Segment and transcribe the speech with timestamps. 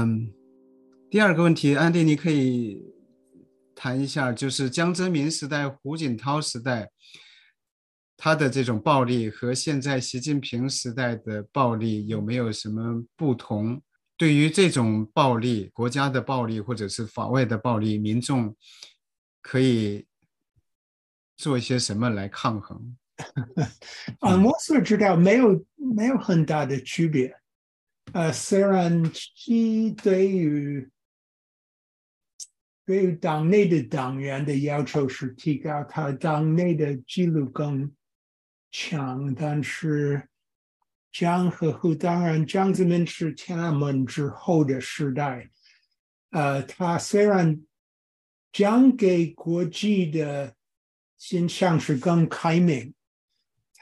[0.00, 0.32] 嗯，
[1.10, 2.80] 第二个问题，安迪，你可以
[3.74, 6.88] 谈一下，就是江泽民时代、胡锦涛时代，
[8.16, 13.82] 他的这种暴力和现在习近平时代的暴力有没有什么不同？
[14.16, 18.56] 对于这种暴力，国家的暴力或者是法外的暴力，民众
[19.42, 20.06] 可以
[21.36, 22.96] 做一些什么来抗衡？
[24.20, 27.34] 啊，我所知道没有没有很大的区别。
[28.12, 30.88] 呃，虽然其对于
[32.84, 37.92] 对于党内的党员的要求是提高他党内的纪律更
[38.70, 40.28] 强，但是。
[41.10, 45.50] 江和胡当然，江泽民是天安门之后的时代。
[46.30, 47.62] 呃，他虽然
[48.52, 50.54] 讲给国际的
[51.16, 52.94] 形象是更开明，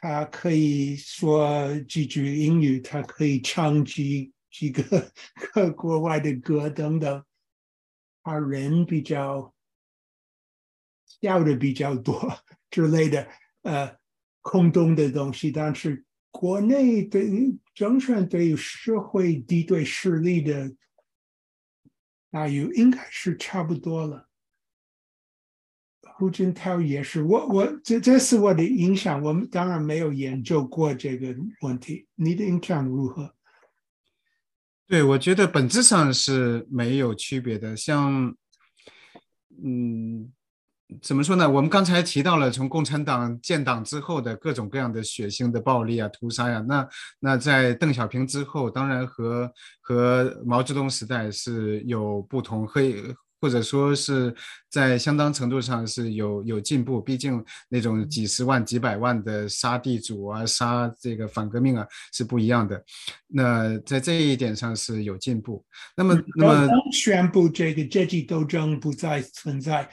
[0.09, 5.11] 他可以说几句英语，他可以唱几几个
[5.77, 7.25] 国外的歌等等。
[8.23, 9.53] 他人比较
[11.21, 12.39] 笑的比较多
[12.71, 13.29] 之类的，
[13.63, 13.97] 呃，
[14.43, 16.05] 空洞的东西，但是。
[16.31, 20.71] 国内对于政权对于社会敌对势力的
[22.31, 24.26] 待遇应该是差不多了。
[26.19, 32.07] 胡锦涛也是，我我这这是我的印象，我们当然没有研究过这个问题。
[32.15, 33.35] 你的印象如何？
[34.89, 37.77] 对，我觉得本质上是没有区别的。
[37.77, 38.35] 像，
[39.63, 40.33] 嗯。
[41.03, 41.51] 怎么说呢？
[41.51, 46.65] 我们刚才提到了从共产党建党之后的各种各样的血腥的暴力啊、屠杀呀。
[46.69, 53.03] 那那在邓小平之后，当然和和毛泽东时代是有不同，可以
[53.41, 54.35] 或者说是
[54.71, 57.01] 在相当程度上是有有进步。
[57.01, 62.83] 毕竟那种几十万、几百万的杀地主啊、杀这个反革命啊是不一样的。
[63.27, 65.65] 那在这一点上是有进步。
[65.97, 69.89] 那么，那么宣布这个阶级斗争不再存在。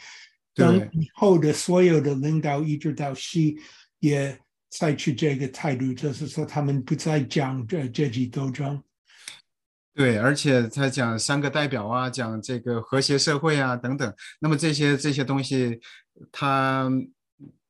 [0.56, 3.58] 等以后的所有的领导一直到西
[4.00, 4.40] 也
[4.70, 8.80] 采取这个态度，就是说他们不再讲这阶级斗争。
[9.96, 14.14] 对，而且他讲三个代表啊，讲这个和谐社会啊等等。
[14.40, 15.80] 那么这些这些东西，
[16.32, 16.90] 他。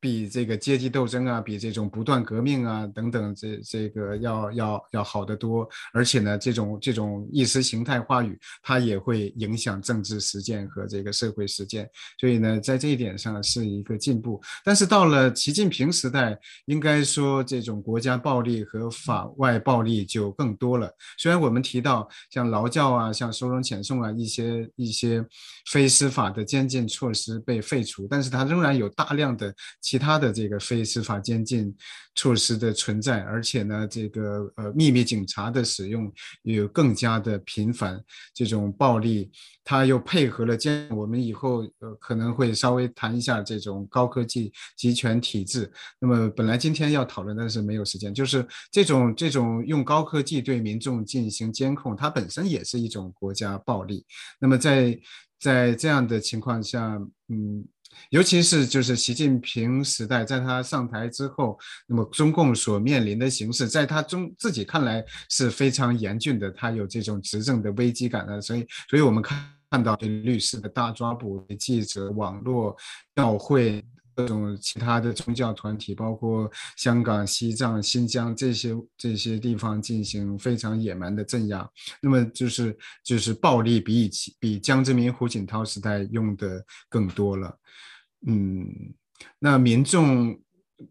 [0.04, 5.66] 比这个阶级斗争啊，比这种不断革命啊等等，这这个要要要好得多。
[5.94, 11.90] 而且呢，这种这种意识形态话语，它也会影响政治实践和这个社会实践。
[12.20, 14.42] 所以呢，在这一点上是一个进步。
[14.66, 20.94] 但是到了习近平时代，应该说这种国家暴力和法外暴力就更多了。
[21.18, 25.26] 虽然我们提到像劳教啊、像收容遣送啊一些一些
[25.72, 29.56] 非司法的监禁措施被废除，但是它仍然有大量的。
[29.94, 31.72] 其他的这个非司法监禁
[32.16, 36.12] 措施的存在，而且呢，这个呃秘密警察的使用
[36.42, 38.04] 有更加的频繁，
[38.34, 39.30] 这种暴力，
[39.64, 40.90] 它又配合了监。
[40.90, 45.72] 我们以后呃可能会稍微谈一下这种高科技集权体制。
[46.00, 48.12] 那么本来今天要讨论，但是没有时间。
[48.12, 54.04] 就是这种这种用高科技对民众进行监控，它本身也是一种国家暴力。
[54.40, 55.00] 那么在
[55.40, 57.64] 在这样的情况下，嗯。
[58.10, 72.76] 尤其是就是习近平时代，在他上台之后，那么中共所面临的形势，在他中自己看来是非常严峻的，他有这种执政的危机感的，所以，所以我们看看到律师的大抓捕、记者、网络、
[73.16, 73.84] 教会、
[74.16, 81.70] 各种其他的宗教团体，包括香港、西藏、新疆这些这些地方进行非常野蛮的镇压，
[82.02, 87.58] 那么就是就是暴力比以前比江泽民、胡锦涛时代用的更多了。
[88.28, 88.68] 嗯，
[89.40, 90.40] 那民众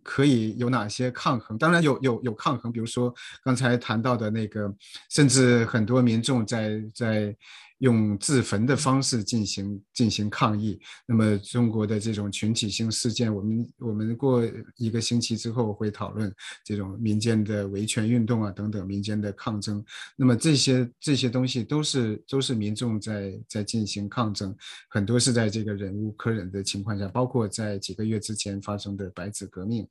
[0.02, 1.56] 可以有哪些抗衡？
[1.58, 4.74] 当然有有有抗衡，比如说刚才谈到的那个，
[5.10, 7.36] 甚至很多民众在在。
[7.82, 10.78] 用自焚的方式进行进行抗议。
[11.04, 14.40] 那么中国的这种群体性事件，我们我们过
[14.76, 16.32] 一个星期之后会讨论
[16.64, 19.84] 这种民间的维权运动啊等等民间的抗争。
[20.16, 24.54] 那么这些这些东西都是都是民众在在进行抗争，
[24.88, 29.84] 很多是在这个忍无可忍的情况下，包括在几个月之前发生的白纸革命。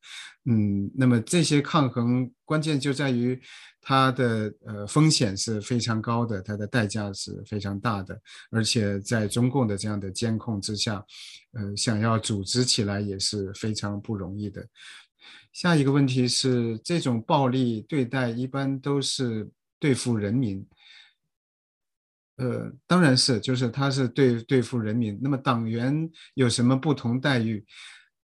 [0.45, 3.39] 嗯，那么这些抗衡关键就在于。
[3.83, 8.15] 它的呃风险是非常高的，它的代价是非常大的，
[8.51, 11.03] 而且在中共的这样的监控之下，
[11.53, 14.63] 呃，想要组织起来也是非常不容易的。
[15.51, 19.49] 下一个问题是，这种暴力对待一般都是
[19.79, 20.63] 对付人民，
[22.37, 25.19] 呃，当然是，就是他是对对付人民。
[25.23, 27.65] 那么党员有什么不同待遇？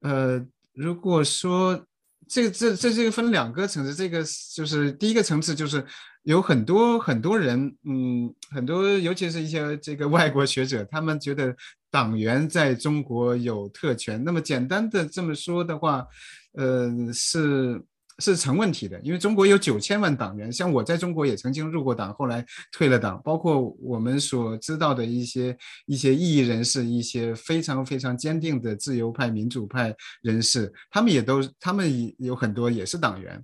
[0.02, 0.44] 呃，
[0.74, 1.86] 如果说。
[2.28, 4.24] 这这这这个分两个层次，这个
[4.56, 5.86] 就是第一个层次就是
[6.24, 11.56] 有很多很多人，嗯，很多尤其是一些这个外国学者，他们觉得
[11.90, 14.24] 党员在中国有特权。
[14.24, 16.06] 那么简单的这么说的话，
[16.54, 17.81] 呃，是。
[18.19, 23.21] 是成问题的，因为中国有九千万党员，像我在中国也曾经入过党，后来退了党。
[23.24, 33.44] 包括我们所知道的一些一些异议人士，一些非常非常坚定的自由派、民主派人士，他们也都，他们有很多也是党员。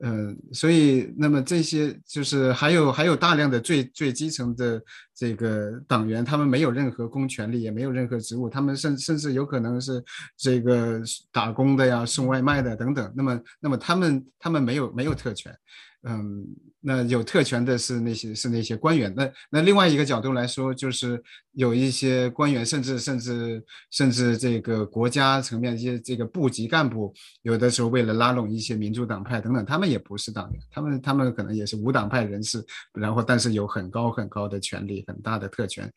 [0.00, 4.78] 嗯，所以那么这些就是还有还有大量的最最基层的
[5.16, 10.04] 这个党员，他们没有任何公权力，也没有任何职务，他们甚甚至有可能是
[10.36, 11.00] 这个
[11.32, 13.12] 打工的呀、送外卖的等等。
[13.16, 15.56] 那么那么他们他们没有没有特权。
[16.08, 16.46] 嗯，
[16.80, 19.12] 那有特权的是那些是那些官员。
[19.16, 21.20] 那那另外一个角度来说，就是
[21.50, 35.92] 有一些官员，甚至甚至甚至这个国家层面一些这个部级干部，有的时候为了拉拢一些民主党派等等，他们也不是党员，他们他们可能也是无党派人士，然后但是有很高很高的权力，很大的特权。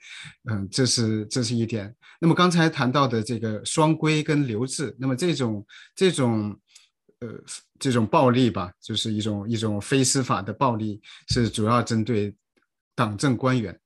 [0.50, 1.96] 嗯，这是这是一点。
[2.20, 5.66] 那么刚才谈到的这个双规跟留置，那么这种
[5.96, 6.60] 这种。
[7.22, 7.28] 呃，
[7.78, 12.34] 这种暴力吧，就是一种一种非司法的暴力，是主要针对
[12.96, 13.78] 党政官员。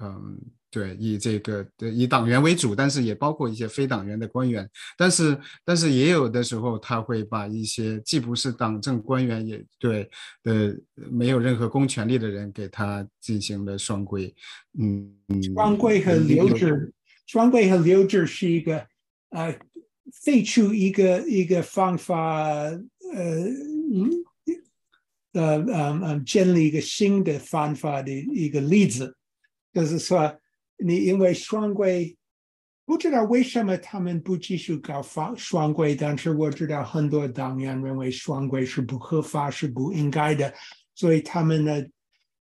[0.00, 4.68] 嗯，对，以这个对以党员为主，但是也包括一些非党员的官员。
[4.96, 10.08] 但是，但是也有的时候，他会把一些既不是党政官员，也对
[10.44, 10.74] 呃
[11.10, 14.34] 没有任何公权力的人，给他进行了双规。
[14.78, 15.14] 嗯，
[15.54, 16.92] 双规和留置，
[17.26, 18.86] 双规和留置是一个
[19.30, 19.58] 呃。
[20.24, 22.80] 废除一个一个方法，呃，
[25.34, 29.14] 呃，嗯嗯，建立一个新的方法的一个例子，
[29.70, 30.34] 就是说，
[30.78, 32.16] 你因为双规，
[32.84, 40.52] 不知道为什么他们不继续搞双双规，但是我知道很多党员认为双规是不合法，是不应该的，
[40.94, 41.84] 所以他们呢，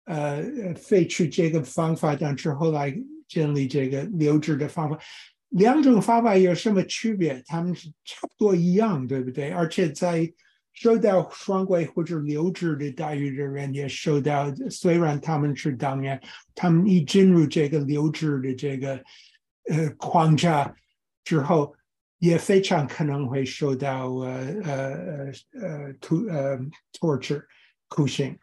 [0.05, 2.95] 呃，废除这个方法，但是后来
[3.29, 4.99] 建立这个留置的方法。
[5.51, 7.41] 两种方法有什么区别？
[7.47, 9.51] 他们是差不多一样，对不对？
[9.51, 10.29] 而且在
[10.75, 16.21] 受到双规或者留置的待遇的人也受到，虽然他们是党员，
[16.55, 18.97] 他们一进入这个留置的这个
[19.71, 20.75] 呃框架
[21.25, 21.75] 之后，
[22.19, 24.31] 也非常可能会受到呃
[24.65, 24.75] 呃
[25.53, 25.94] 呃
[26.29, 26.59] 呃呃
[26.93, 27.44] torture
[27.88, 28.37] 酷刑，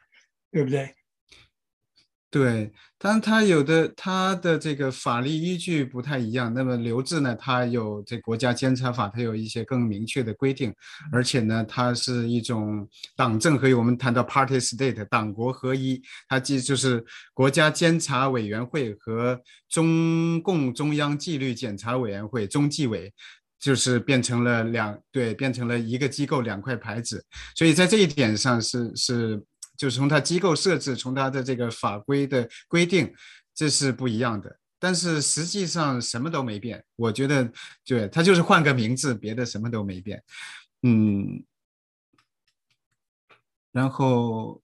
[0.51, 0.95] 对不对？
[2.33, 6.53] 对，但他有的他的这个法律依据不太一样。
[6.53, 10.73] 那么留置呢，它有这国家监察法，它有一些更明确的规定，
[11.11, 12.87] 而且呢，它是一种
[13.17, 13.73] 党政合一。
[13.73, 19.37] 我们谈到 party state，党国合一，它既就是国家监察委员会和
[19.67, 23.13] 中共中央纪律检查委员会中纪委，
[23.59, 27.21] 就是变成了两对，变成了一个机构两块牌子。
[27.57, 29.43] 所以在这一点上是是。
[29.81, 33.11] 就是从它机构设置，从它的这个法规的规定，
[33.51, 34.59] 这是不一样的。
[34.77, 37.51] 但是实际上什么都没变，我觉得，
[37.83, 40.23] 对，它就是换个名字，别的什么都没变。
[40.83, 41.43] 嗯，
[43.71, 44.61] 然后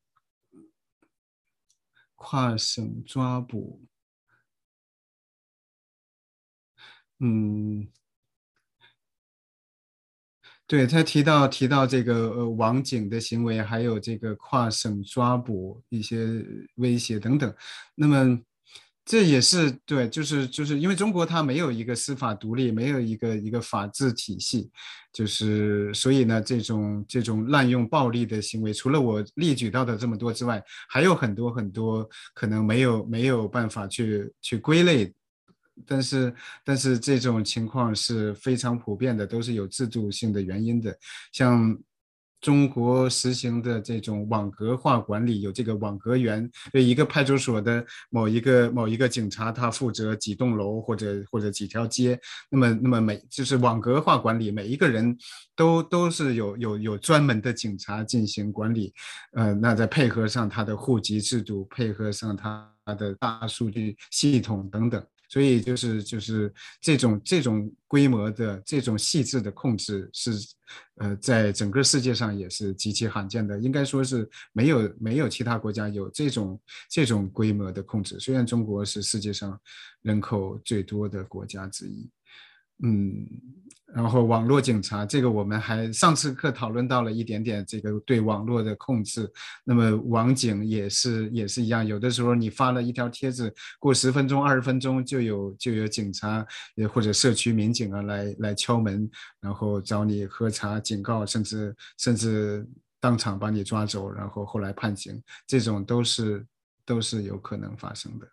[2.14, 3.82] 跨省抓捕，
[7.18, 7.88] 嗯。
[10.68, 17.56] 对他提到提到这个呃网警的行为，还有这个跨省抓捕一些威胁等等，
[17.96, 18.38] 那么
[19.06, 24.70] 这也是对，就是就是因为中国它没有一个司法独立，没有一个一个法治体系，
[25.14, 35.14] 就是所以呢，这种这种滥用暴力的行为，除了我列举到的这么多之外，还有很多很多可能没有没有办法去去归类。
[35.86, 40.98] 但是，但是这种情况是非常普遍的，都是有制度性的原因的。
[41.32, 41.78] 像
[42.40, 52.18] 中国实行的这种网格化管理，有这个网格员，对一个派出所的某一个某一个警察，他负责几栋楼或者或者几条街。
[52.52, 55.18] 那么，那么每就是网格化管理，每一个人
[55.56, 58.94] 都都是有有有专门的警察进行管理。
[59.32, 65.04] 呃，那再配合上他的户籍制度，配合上他的大数据系统等等。
[65.30, 70.32] 所以就是就是这种这种规模的这种细致的控制是，
[70.96, 78.20] 呃，在整个世界上也是极其罕见的，应该说是没有没有其他国家有这种这种规模的控制。
[78.20, 79.60] 虽然中国是世界上
[80.02, 82.10] 人口最多的国家之一，
[82.84, 83.28] 嗯，
[83.94, 89.32] 然后网络警察，这个我们还上次课讨论到了一点点这个对网络的控制。
[89.64, 102.68] 那么网警也是也是一样，有的时候你发了一条帖子，过十分钟、二十分钟就有就有警察呃或者社区民警啊来来敲门，然后找你喝茶、警告，甚至甚至
[103.00, 106.46] 当场把你抓走，然后后来判刑，这种都是
[106.86, 108.28] 都是有可能发生的。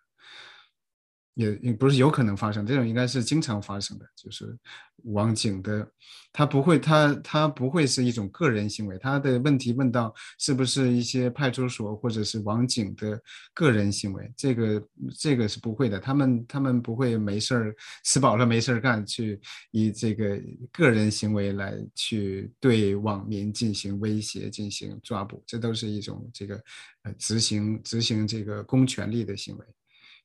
[1.35, 4.57] 也也不是有可能发生，这种应该是经常发生的，就是
[5.03, 5.87] 网警的，
[6.31, 13.21] 他不会，他他不会是一种个人行为，他的问题问到是不是一些派出所或者是网警的
[13.53, 14.87] 个人行为，这个
[15.19, 17.75] 这个是不会的，他们他们不会没事儿
[18.05, 19.39] 吃饱了没事儿干去
[19.71, 26.55] 以这个个人行为来去对网民进行威胁、进行抓捕，这都是一种这个
[27.03, 29.65] 呃执行执行这个公权力的行为。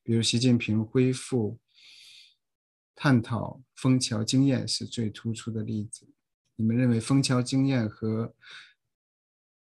[0.03, 1.59] 比如习近平恢复
[2.95, 6.07] 探讨枫桥经验是最突出的例子。
[6.55, 8.33] 你们认为枫桥经验和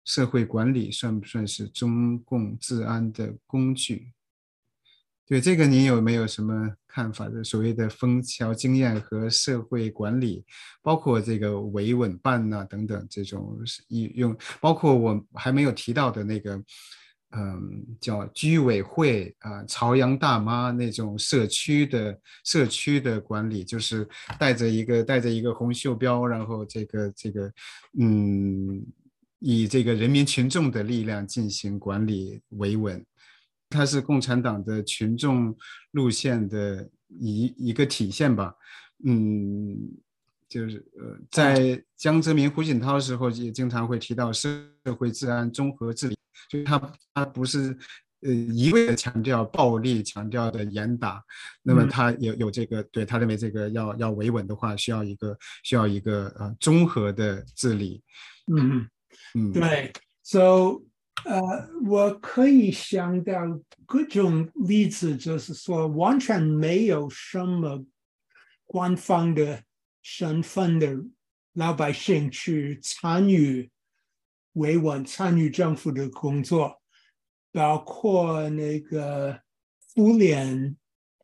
[0.06, 4.14] 社会管理算不算是中共治安的工具？
[5.26, 7.30] 对这个，您有没有什么看法？
[7.30, 10.46] 的所谓的枫桥经验和社会管理，
[10.82, 13.58] 包括这个维稳办呐等等这种
[13.90, 16.64] 用，包括我还没有提到的那个。
[17.32, 24.08] 嗯，叫居委会啊，朝阳大妈那种社区的社区的管理，就是
[24.40, 27.52] 带着一个带着一个红袖标，然后这个这个，
[28.00, 28.86] 嗯，
[29.40, 33.06] 以这个人民群众的力量进行管理维稳，
[33.70, 35.56] 它是共产党的群众
[35.92, 38.56] 路线的一一个体现吧，
[39.06, 39.78] 嗯。
[40.52, 44.62] 就是呃，在江泽民、胡锦涛时候也经常会提到社
[45.00, 46.18] 会治安综合治理，
[46.52, 47.78] 就他他不是
[48.22, 51.24] 呃一味的强调暴力、强调的严打，
[51.64, 58.04] 那么他有有这个，对他认为这个要要维稳的话，需要一个需要一个呃综合的治理。
[58.54, 58.88] 嗯
[59.34, 60.82] 嗯， 对，so
[61.24, 63.34] 呃，我可以想到
[63.86, 67.86] 各种例子，就是说完全没有什么
[68.66, 69.64] 官方的。
[70.04, 70.98] 身份的
[71.54, 73.70] 老百姓去参与
[74.54, 76.82] 维稳、参与政府的工作，
[77.52, 79.40] 包括那个
[79.94, 80.76] 妇联、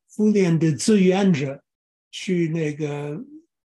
[0.09, 1.63] 妇联的志愿者
[2.11, 3.23] 去那个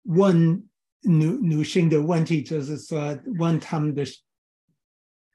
[0.02, 0.68] 问
[1.02, 4.04] 女女性的问题，就是说问他们的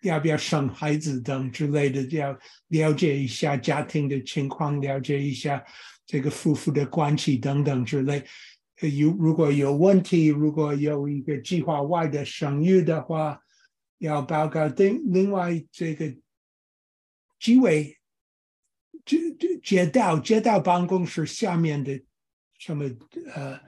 [0.02, 2.38] 要不要生孩子等之类的，要
[2.68, 5.64] 了解一下家庭的情况，了解一下
[6.06, 8.24] 这个夫妇的关系等等之类。
[8.82, 13.40] 有如果有问题，如果有一个计划外的生育的话，
[14.02, 14.68] 要报告。
[14.68, 16.14] 另另外，这个
[17.40, 17.98] 纪委、
[19.06, 22.04] 街街街道、街道办公室下面的
[22.58, 22.86] 什么
[23.34, 23.60] 呃，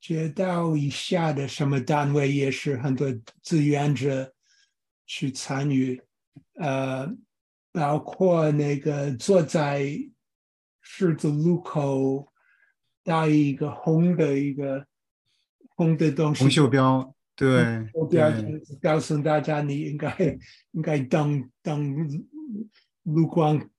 [0.00, 4.32] 街道以下的什么单位也是很多志愿者
[5.04, 6.00] 去参与，
[6.54, 7.06] 呃，
[7.72, 9.98] 包括那个坐在
[10.80, 12.32] 十字路口。
[13.06, 14.84] 带一个红的一个
[15.76, 18.32] 红的东西，红袖标，对，我不要
[18.80, 20.16] 告诉大家你应该
[20.72, 22.24] 应该等等
[23.04, 23.70] 路光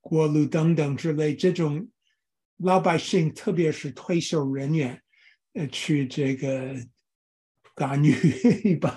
[0.00, 1.88] 过路等等之类，这种
[2.56, 5.00] 老百姓特别是退休人员
[5.52, 6.74] 呃去这个
[7.74, 8.14] 干预
[8.64, 8.92] 一般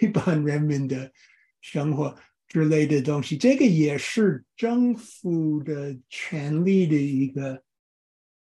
[0.00, 1.12] 一般人民的
[1.60, 2.16] 生活
[2.48, 7.62] 之类的东西，这个也是政府的权力的一个。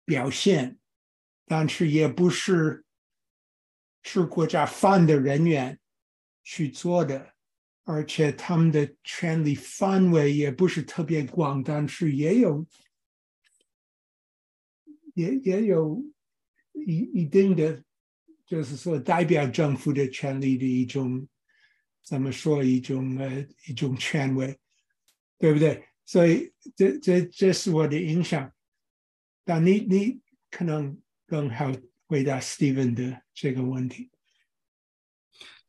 [0.05, 0.77] 表现，
[1.45, 2.83] 但是也不是
[4.03, 5.79] 是国家范的人员
[6.43, 7.33] 去做的，
[7.83, 12.65] 而且他们的权力范围也不是特别广，但是也有
[15.15, 16.03] 也也有
[16.73, 17.83] 一一定的，
[18.45, 21.27] 就是说代表政府的权利的一种
[22.03, 24.59] 怎么说一种呃一种权威，
[25.37, 25.87] 对不对？
[26.05, 28.51] 所以这这这是我的印象。
[29.45, 30.19] 但你你
[30.51, 31.71] 可能更好
[32.13, 34.11] 回答 Steven 的这个问题。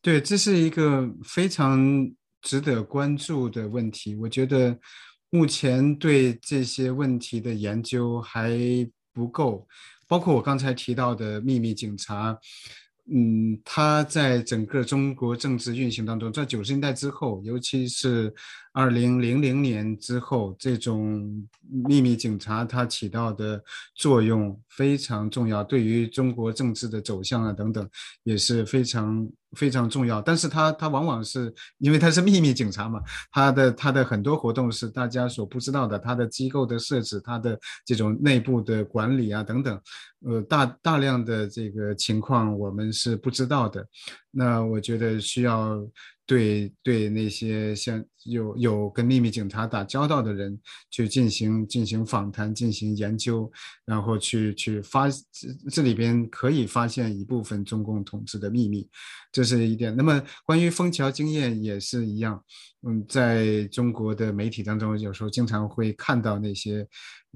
[0.03, 4.15] 对，这是一个非常值得关注的问题。
[4.15, 4.79] 我觉得
[5.31, 8.51] 目前对这些问题的研究还
[9.15, 9.67] 不够，
[10.07, 12.39] 包括我刚才提到的秘密警察。
[13.13, 18.33] 嗯，他在整个中国政治运行当中，在九十年代之后，尤其是
[18.73, 21.47] 二零零零年之后，这种
[21.87, 23.63] 秘密警察它起到的
[23.95, 27.87] 作用非常重要，对于中国政治的走向啊等等
[28.23, 39.81] 也是非常非常重要，但是他他往往是因为他是秘密警察嘛，他的他的很多活动是大家所不知道的，他的机构的设置，他的这种内部的管理啊等等，
[40.27, 43.87] 呃大大量的这个情况我们是不知道的，
[44.31, 45.81] 那我觉得需要。
[46.27, 50.59] 对对，那些像有有跟秘密警察打交道的人
[50.91, 53.51] 去进行进行访谈、进行研究，
[53.85, 58.89] 然后去去发这这里边可以发现一部分中共统治的秘密，
[59.31, 59.95] 这是一点。
[59.95, 62.43] 那么关于枫桥经验也是一样，
[62.87, 66.87] 嗯，在中国的媒体当中，有时候经常会看到那些。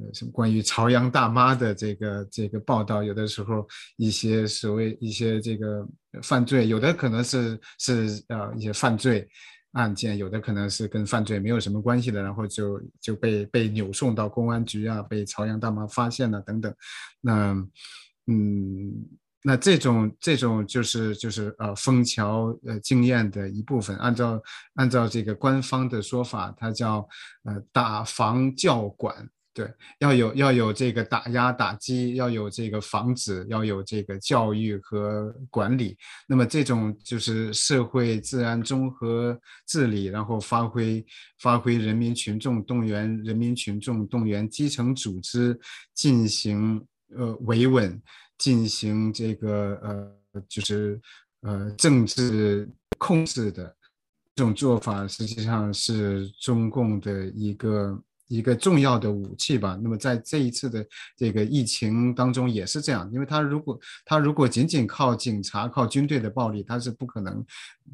[0.01, 5.85] 呃，什么关于朝阳大妈的这个这个报道，有的时候一些所谓一些这个
[6.23, 9.29] 犯罪，有的可能是是呃一些犯罪
[9.73, 16.73] 案件，有的可能是跟犯罪没有什么关系的，然后就就被被扭送到公安局啊，被朝阳大妈发现了等等。
[17.21, 17.53] 那
[18.29, 18.95] 嗯，
[19.49, 24.43] 那这种这种就是就是呃枫桥呃经验的一部分，按照
[24.75, 27.09] 按照这个官方的说法，它叫
[27.45, 29.27] 呃打防教管。
[29.55, 29.67] 对，
[29.99, 35.97] 要有要有这个打压打击，要有这个防止，要有这个教育和管理。
[36.29, 39.37] 那么这种就是社会治安综合
[39.67, 41.05] 治理，然后发挥
[41.41, 45.59] 发挥人民群众动员人民群众动员基层组织
[45.93, 46.81] 进行
[47.17, 48.01] 呃维稳，
[48.39, 51.01] 进行这个呃就是
[51.43, 53.77] 呃政治控制的
[54.35, 58.03] 这种做法，实际上是中共的一个。
[58.31, 59.81] 一个重要的武器吧。
[59.83, 67.43] 那么在这一次的这个疫情当中也是这样，因为他如果他如果仅仅靠警察、靠军队的暴力，他是不可能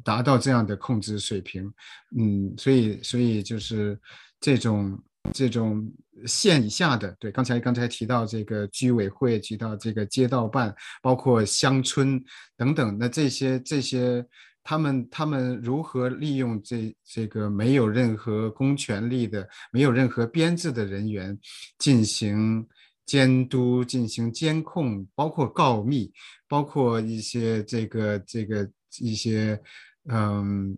[0.03, 1.73] 达到这样的控制水平。
[2.17, 3.97] 嗯，所以所以就是
[4.41, 5.01] 这种
[5.33, 5.91] 这种
[6.25, 12.23] 县以下的，对，刚才刚才提到这个居委会，提到这个街道办，包括乡村
[12.55, 14.25] 等等，那这些这些。
[14.67, 21.37] 他们他们如何利用这这个没有任何公权力的、没有任何编制的人员
[21.77, 22.67] 进行
[23.05, 26.11] 监督、进行监控，包括告密，
[26.47, 28.67] 包括一些这个这个
[28.97, 29.61] 一些
[30.09, 30.75] 嗯，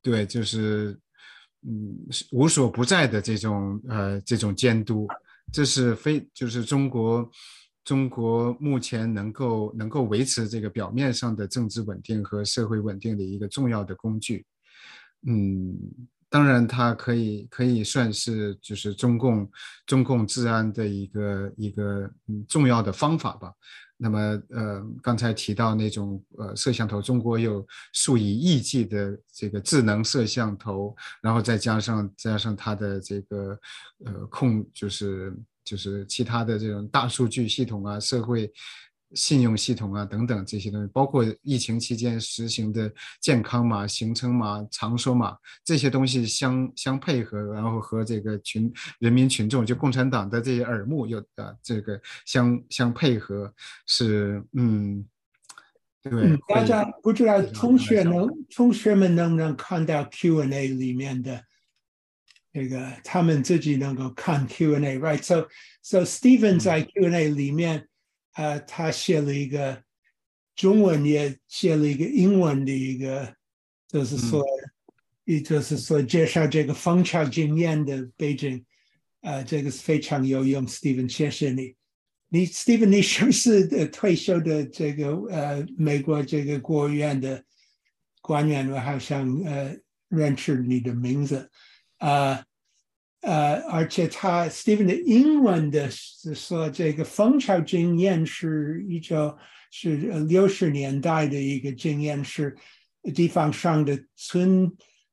[0.00, 0.96] 对，就是
[1.66, 1.96] 嗯
[2.32, 5.06] 无所不在的这种呃这种监督，
[5.52, 7.30] 这是非就是中国。
[7.84, 14.46] 中国目前能够能够维持这个表面上的政治稳定和社会稳定的一个重要的工具，
[15.26, 15.76] 嗯，
[16.30, 19.46] 当然它可以可以算是就是中共
[19.84, 23.52] 中共治安的一个一个嗯重要的方法吧。
[24.04, 24.18] 那么
[24.50, 33.58] 呃刚才提到那种呃摄像头，中国有数以亿计的这个智能摄像头，然后再加上加上它的这个
[34.04, 35.34] 呃控就是。
[35.64, 38.52] 就是其他的这种大数据系统啊、社会
[39.14, 53.52] 信用系统啊等等这些东西，包括疫情期间实行的健康码、行程码、长寿码这些东西相相配合，然后和这个群人民群众就共产党的这些耳目有啊这个相相配合，
[53.86, 55.04] 是嗯，
[56.02, 56.36] 对。
[56.48, 61.44] 大家不知道同学能同学们能不能看到 Q&A 里面的？
[62.56, 65.48] 那个他们自己能够看 Q&A，right？So
[65.82, 67.88] so Steven 在 Q&A 里面，
[68.34, 69.82] 呃，他写了一个
[70.54, 73.34] 中文，也写了一个英文的一个，
[73.88, 74.44] 就是说，
[75.24, 78.64] 也就是说介绍这个枫桥经验的背景，
[79.22, 81.74] 呃，这个是非常有用，Steven，谢谢你。
[82.28, 87.44] 你 Steven，你是不是退休的这个呃美国这个国务院的
[88.20, 88.68] 官员？
[88.70, 89.76] 我好像呃
[90.08, 91.48] 认识你的名字。
[91.98, 92.44] 呃
[93.24, 99.34] 呃，而且他 Steven 的英文的是说，这个蜂巢经验是一种
[99.70, 102.54] 是六十年代的一个经验，是
[103.14, 104.70] 地方上的村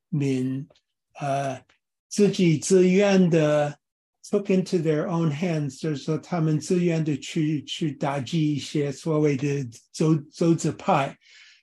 [0.09, 0.67] 民
[1.19, 1.61] 呃
[2.09, 3.79] 自己自愿的
[4.25, 11.17] took into their own hands，就是说他们自愿的去去打击一些所谓的走走资派，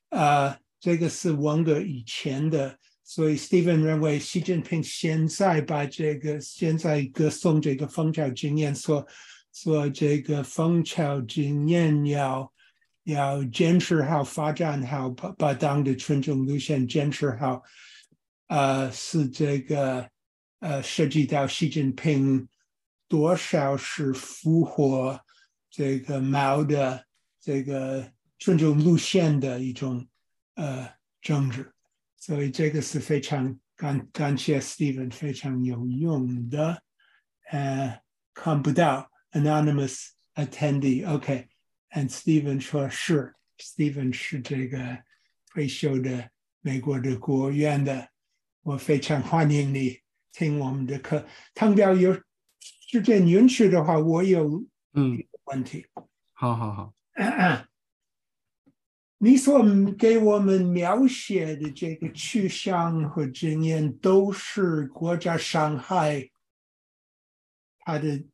[0.08, 2.78] 啊，这个是文革以前的。
[3.10, 9.06] 所以，Steven 认为，习近平现在把这个现在歌颂这个枫桥经验，说
[9.50, 12.52] 说这个枫桥经验要
[13.04, 17.62] 要坚持好、发展好，把把党的群众路线坚持好，
[18.48, 20.06] 呃，是这个
[20.60, 22.46] 呃涉及到习近平
[23.08, 25.18] 多少是符合
[25.70, 27.02] 这个毛的
[27.40, 30.06] 这个群众路线的一种
[30.56, 30.86] 呃
[31.22, 31.72] 政治。
[32.28, 36.82] 所以这个是非常感感谢 Steven 非常有用的，
[37.50, 38.02] 呃，
[38.34, 44.98] 看不到 anonymous attendee，OK，and Steven 说是 Steven 是这个
[45.46, 46.28] 退休的
[46.60, 48.10] 美国的国务院的，
[48.60, 51.26] 我非常欢迎你听我们的课。
[51.54, 52.12] 汤彪有
[52.90, 55.86] 时间允许的话，我有嗯，问题。
[56.34, 56.92] 好好好，
[59.20, 59.60] 你所
[59.98, 66.30] 给我们描写的这个去向和经验，都是国家伤害
[67.80, 68.24] 他的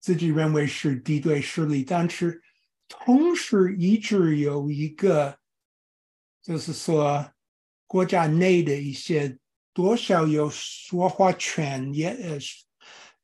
[0.00, 2.40] 自己认为是敌对势力，但是
[2.86, 5.36] 同时一直有一个，
[6.40, 7.32] 就是说
[7.88, 9.36] 国家内的一些
[9.72, 12.38] 多少有说话权也呃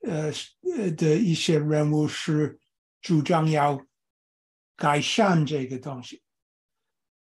[0.09, 0.33] 呃
[0.77, 2.59] 呃的一些人物是
[3.01, 3.81] 主张要
[4.75, 6.21] 改善这个东西。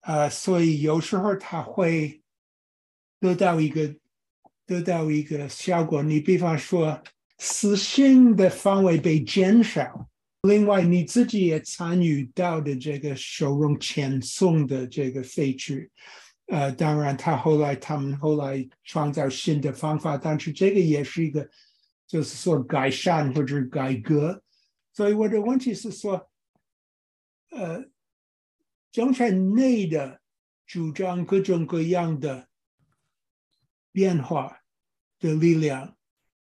[0.06, 2.22] 呃，所以有时候他会
[3.18, 3.92] 得到一个
[4.64, 6.00] 得到一个效果。
[6.00, 7.02] 你比方说，
[7.38, 10.08] 死刑的范围被减少，
[10.42, 15.90] 另外你自己也参与到的这个收容遣送的这个废去。
[16.46, 21.50] 呃，当然，他后来他们后来创造新的方法，但是这个也是一个，
[22.06, 24.40] 就是说改善或者改革。
[24.92, 26.30] 所以我的问题是说，
[27.50, 27.84] 呃。
[28.96, 30.22] 政权内的
[30.64, 32.48] 主张各种各样的
[33.92, 34.62] 变化
[35.18, 35.94] 的力量，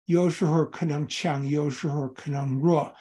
[0.06, 2.94] 有时候可能强，有时候可能弱。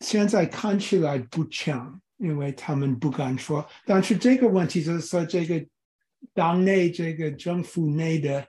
[0.00, 3.64] 现在看起来不强，因为他们不敢说。
[3.86, 5.64] 但是这个问题就是说，这个
[6.32, 8.48] 党内、这个政府内的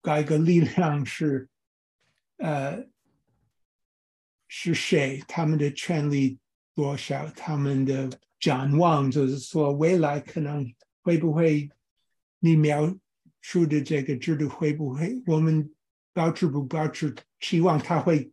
[0.00, 1.50] 改革力量是，
[2.38, 2.82] 呃，
[4.48, 5.22] 是谁？
[5.28, 6.38] 他们的权力？
[6.80, 10.66] 多少他们的展望，就是说未来可能
[11.02, 11.68] 会不会
[12.38, 12.96] 你描
[13.42, 15.70] 述的这个制度会不会我们
[16.14, 18.32] 保持不保持期望它会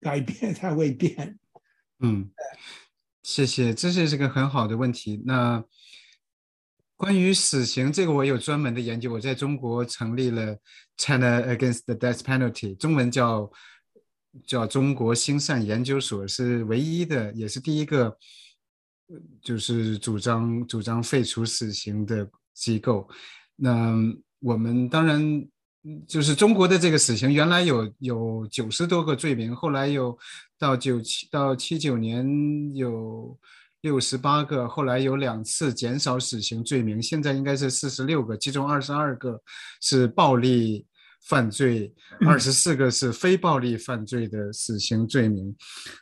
[0.00, 1.38] 改变，它会变？
[2.00, 2.32] 嗯，
[3.22, 5.22] 谢谢，这是这个很好的问题。
[5.24, 5.62] 那
[6.96, 9.12] 关于死刑这个，我有专门的研究。
[9.12, 10.58] 我在中国成立了
[10.96, 13.52] China Against the Death Penalty，中文叫。
[14.46, 18.16] 叫中国兴善研究所是唯一的，也是第一个，
[19.42, 23.06] 就是主张主张废除死刑的机构。
[23.56, 23.94] 那
[24.40, 25.46] 我们当然
[26.08, 30.18] 就是中国的这个死刑，原来有有九十多个罪名，后来有
[30.58, 33.38] 到九七到七九年有
[33.82, 39.42] 六十八个，后来有两次减少死刑罪名，现在应该是四十六个，其中二十二个
[39.80, 40.86] 是暴力。
[41.28, 41.92] 犯罪
[42.26, 45.54] 二十四个是非暴力犯罪的死刑罪名，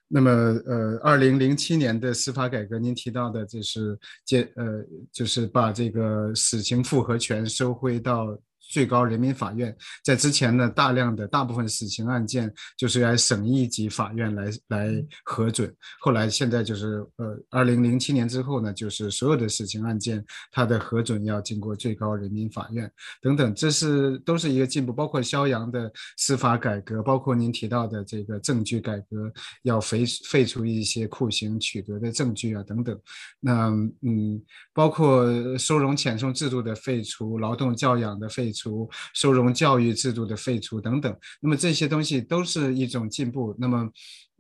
[0.09, 8.39] 那么呃，二零零七年的司法改革，您提到的就是接呃，就是把这个死刑复核权收回到。
[8.71, 15.75] 最高人民法院在之前呢，大量的大部分死刑案件就是由省一级法院来来核准。
[16.01, 22.89] 后来现在就是呃，二零零七年之后呢，就是所有的死刑案件，它的核准要经过最高人民法院
[23.21, 24.93] 等等，这是都是一个进步。
[24.93, 32.97] 包括肖阳的司法改革，包括您提到的这个证据改革，要废废除一些酷刑取得的证据啊等等。
[33.41, 33.69] 那
[34.03, 34.41] 嗯，
[34.73, 35.27] 包括
[35.59, 38.60] 收容遣送制度的废除，劳动教养的废除。
[38.61, 43.57] 除收容教育制度的废除等等，那么这些东西都是一种进步。
[43.59, 43.91] 那么，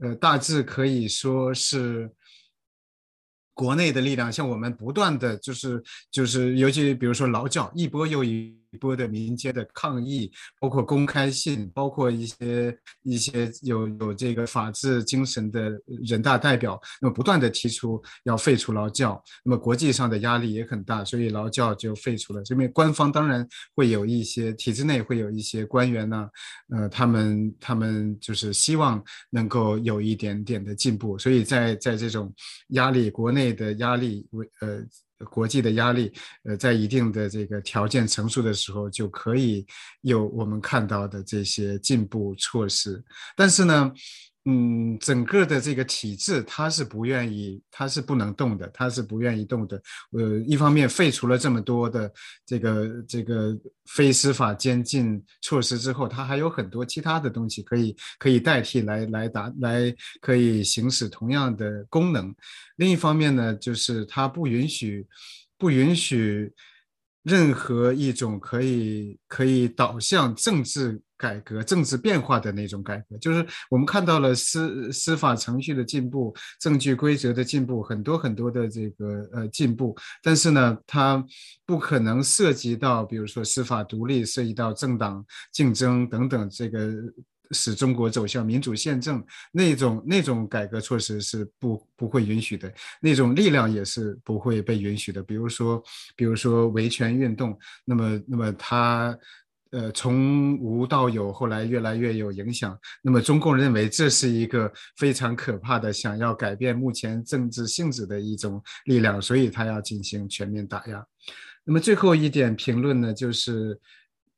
[0.02, 2.10] 呃，大致可以说是。
[3.52, 15.70] 国内的力量，像我们不断的就是就是，尤其比如说劳教，一波又一波的民间的抗议，包括公开信，包括一些一些有有这个法治精神的
[16.06, 22.42] 人大代表，那么不断的提出要废除劳教，那么国际上的压力也很大，所以劳教就废除了。
[22.42, 26.28] 这边官方当然会有一些体制内会有一些官员呢，
[26.70, 32.32] 呃，他们他们就是希望能够有一点点的进步，所以在在这种
[32.68, 33.50] 压力国内。
[33.50, 34.80] 的压力为呃
[35.26, 36.12] 国际的压力
[36.44, 39.66] 呃在一定的这个条件成熟的时候就可以
[40.00, 43.02] 有我们看到的这些进步措施，
[43.36, 43.92] 但是呢。
[44.50, 49.80] 嗯，整个的这个体制，它是不愿意，它是不能动的，它是不愿意动的。
[50.10, 52.12] 呃，一方面废除了这么多的
[52.44, 62.34] 这个这个非司法监禁措施之后，它还有很多其他的东西可以可以代替来来达来可以行使同样的功能。
[62.74, 65.06] 另一方面呢，就是它不允许
[65.56, 66.52] 不允许
[67.22, 71.00] 任何一种可以可以导向政治。
[71.20, 79.94] 改革政治变化的那种改革，就是我们看到了司司法程序的进步，证据规则的进步，很多很多的这个呃进步。
[80.22, 81.22] 但是呢，它
[81.66, 86.90] 不可能涉及到，比如说司法独立，涉及到政党竞争等等这个
[87.50, 95.22] 使中国走向民主宪政那种那种改革措施是不不会允许的，那种力量也是不会被允许的。
[95.22, 95.82] 比如说，
[96.16, 99.18] 比如说维权运动，那么那么它。
[99.72, 102.76] 呃，从无到有，后来越来越有影响。
[103.02, 111.06] 那么，中共认为这是一个非常可怕的，想要改变目前政治性质的一种力量，所以他要进行全面打压。
[111.62, 113.78] 那么，最后一点评论呢，就是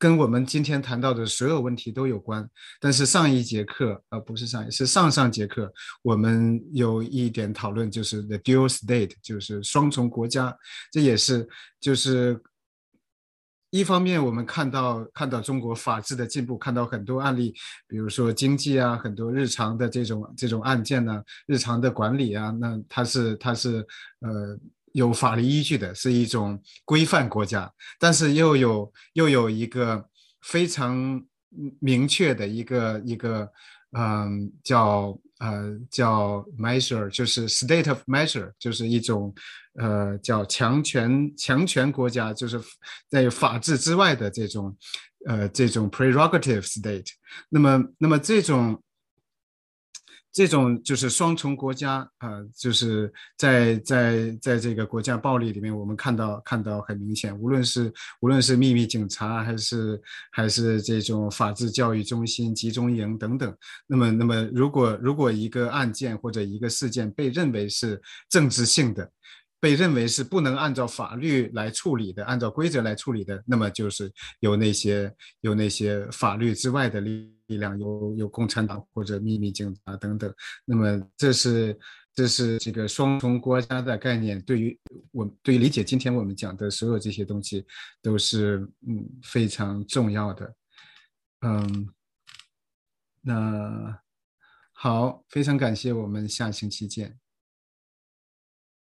[0.02, 2.44] 跟我们今天谈到的所有问题都有关。
[2.80, 10.52] 但是上一节课，呃，不是上一，是上上节课，我们有一点讨论，就是 the dual state，就是双重国家，
[10.90, 11.48] 这也是
[11.80, 12.42] 就是。
[13.74, 17.54] 一方面，我们看到看到中国法治的进步，看到很多案例，
[17.88, 23.78] 比如说经济啊，很多日常的这种这种案件呢，日常的管理啊，那它是它是
[24.20, 24.58] 呃
[24.92, 30.04] 有法律依据的，是一种规范国家，但是又有又有一个
[30.42, 31.22] 非常
[31.80, 33.48] 明确的一个一个
[33.96, 39.34] 嗯叫呃叫 measure，就是 state of measure，就是一种。
[39.76, 42.60] 呃，叫强权强权国家，就是
[43.08, 44.76] 在法治之外的这种，
[45.26, 47.06] 呃，这种 prerogative state。
[47.48, 48.82] 那么，那么这种
[50.32, 63.54] 这种就是双重国家啊，就是在在在这个国家暴力里面，我们看到看到很明显，无论是无论是秘密警察，还是还是这种法治教育中心、集中营等等。
[63.86, 69.10] 那么，那么如果如果一个案件或者一个事件被认为是政治性的，
[69.62, 80.34] 被认为是不能按照法律来处理的，按照规则来处理的，那么就是有那些有那些法律之外的力力量，有有共产党或者秘密警察等等。
[80.64, 81.78] 那么这是
[82.12, 84.76] 这是这个双重国家的概念，对于
[85.12, 87.64] 我对于理解今天我们讲的所有这些东西，
[88.02, 90.54] 都是嗯非常重要的。
[91.42, 91.88] 嗯，
[93.20, 93.96] 那
[94.72, 97.21] 好，非常感谢，我们下星期见。